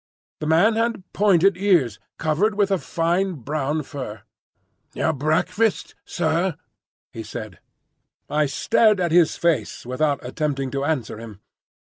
The 0.39 0.47
man 0.47 0.77
had 0.77 1.03
pointed 1.13 1.57
ears, 1.57 1.99
covered 2.17 2.55
with 2.55 2.71
a 2.71 2.79
fine 2.79 3.33
brown 3.33 3.83
fur! 3.83 4.23
"Your 4.95 5.13
breakfast, 5.13 5.93
sair," 6.05 6.57
he 7.13 7.21
said. 7.21 7.59
I 8.27 8.47
stared 8.47 8.99
at 8.99 9.11
his 9.11 9.37
face 9.37 9.85
without 9.85 10.25
attempting 10.25 10.71
to 10.71 10.85
answer 10.85 11.19
him. 11.19 11.39